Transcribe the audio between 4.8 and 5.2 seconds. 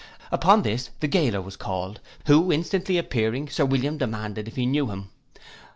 him.